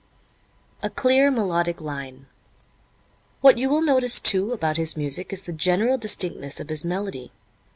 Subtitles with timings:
[0.81, 2.25] A Clear Melodic Line.
[3.41, 7.31] What you will notice, too, about his music is the general distinctness of his melody.